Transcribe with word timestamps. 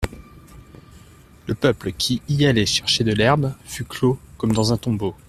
Le 1.45 1.53
peuple, 1.53 1.91
qui 1.91 2.23
y 2.27 2.47
allait 2.47 2.65
chercher 2.65 3.03
de 3.03 3.11
l'herbe, 3.13 3.53
fut 3.65 3.85
clos 3.85 4.17
comme 4.39 4.51
dans 4.51 4.73
un 4.73 4.77
tombeau. 4.77 5.13